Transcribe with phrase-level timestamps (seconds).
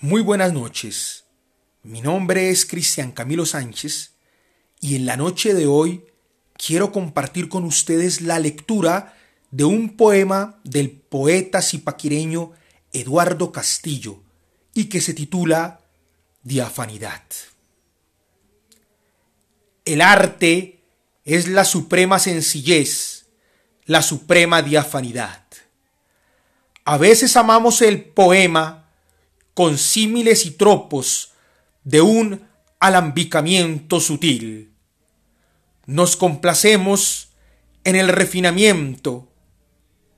[0.00, 1.24] Muy buenas noches.
[1.82, 4.12] Mi nombre es Cristian Camilo Sánchez
[4.78, 6.04] y en la noche de hoy
[6.52, 9.16] quiero compartir con ustedes la lectura
[9.50, 12.52] de un poema del poeta zipaquireño
[12.92, 14.22] Eduardo Castillo
[14.74, 15.80] y que se titula
[16.42, 17.22] Diafanidad.
[19.86, 20.84] El arte
[21.24, 23.28] es la suprema sencillez,
[23.86, 25.46] la suprema diafanidad.
[26.84, 28.85] A veces amamos el poema
[29.56, 31.32] con símiles y tropos
[31.82, 32.46] de un
[32.78, 34.70] alambicamiento sutil.
[35.86, 37.30] Nos complacemos
[37.82, 39.32] en el refinamiento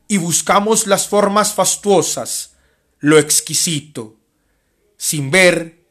[0.08, 2.56] y buscamos las formas fastuosas,
[2.98, 4.16] lo exquisito,
[4.96, 5.86] sin ver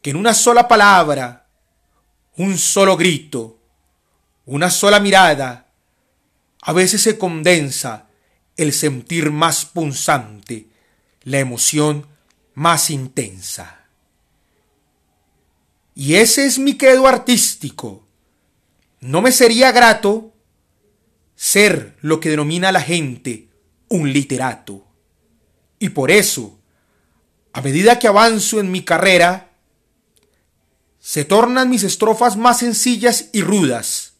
[0.00, 1.48] que en una sola palabra,
[2.36, 3.58] un solo grito,
[4.46, 5.72] una sola mirada,
[6.60, 8.06] a veces se condensa
[8.56, 10.68] el sentir más punzante,
[11.24, 12.11] la emoción
[12.54, 13.86] más intensa.
[15.94, 18.06] Y ese es mi credo artístico.
[19.00, 20.32] No me sería grato
[21.34, 23.48] ser lo que denomina la gente
[23.88, 24.86] un literato.
[25.78, 26.58] Y por eso,
[27.52, 29.50] a medida que avanzo en mi carrera,
[30.98, 34.14] se tornan mis estrofas más sencillas y rudas,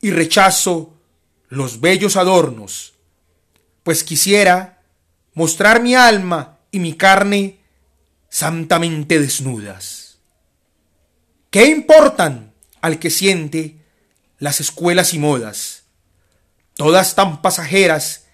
[0.00, 0.94] y rechazo
[1.48, 2.94] los bellos adornos,
[3.82, 4.82] pues quisiera
[5.34, 7.58] mostrar mi alma y mi carne
[8.28, 10.18] santamente desnudas.
[11.48, 13.78] ¿Qué importan al que siente
[14.38, 15.84] las escuelas y modas,
[16.74, 18.26] todas tan pasajeras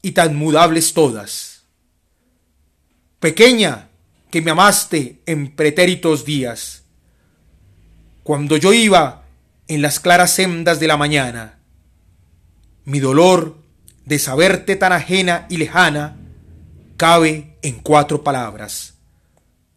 [0.00, 1.64] y tan mudables todas?
[3.18, 3.90] Pequeña
[4.30, 6.84] que me amaste en pretéritos días,
[8.22, 9.26] cuando yo iba
[9.68, 11.58] en las claras sendas de la mañana,
[12.86, 13.58] mi dolor
[14.06, 16.16] de saberte tan ajena y lejana
[16.96, 18.94] cabe en cuatro palabras.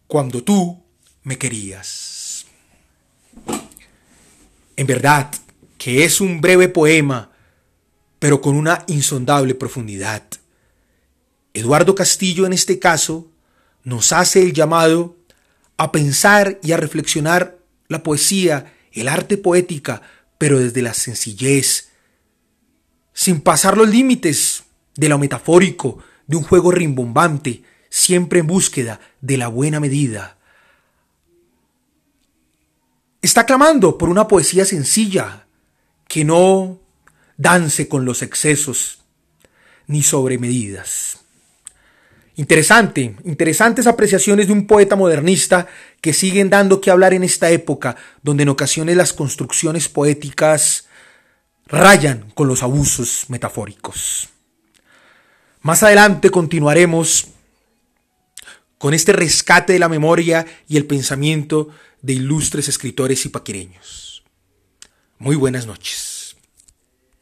[0.08, 0.84] Cuando tú
[1.24, 2.46] me querías.
[4.76, 5.32] En verdad
[5.78, 7.32] que es un breve poema,
[8.20, 10.24] pero con una insondable profundidad.
[11.54, 13.30] Eduardo Castillo en este caso
[13.84, 15.18] nos hace el llamado
[15.78, 17.58] a pensar y a reflexionar
[17.88, 20.02] la poesía, el arte poética,
[20.38, 21.90] pero desde la sencillez,
[23.14, 24.64] sin pasar los límites
[24.96, 30.36] de lo metafórico, de un juego rimbombante, siempre en búsqueda de la buena medida.
[33.22, 35.46] Está clamando por una poesía sencilla,
[36.08, 36.80] que no
[37.38, 39.04] dance con los excesos
[39.86, 41.20] ni sobremedidas.
[42.36, 45.68] Interesante, interesantes apreciaciones de un poeta modernista
[46.02, 50.88] que siguen dando que hablar en esta época, donde en ocasiones las construcciones poéticas
[51.68, 54.30] rayan con los abusos metafóricos.
[55.62, 57.33] Más adelante continuaremos
[58.84, 61.70] con este rescate de la memoria y el pensamiento
[62.02, 64.26] de ilustres escritores y paquireños.
[65.20, 66.13] Muy buenas noches.